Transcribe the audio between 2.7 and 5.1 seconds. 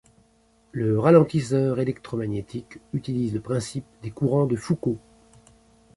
utilise le principe des courants de Foucault.